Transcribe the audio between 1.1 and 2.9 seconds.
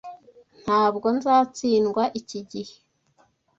nzatsindwa iki gihe.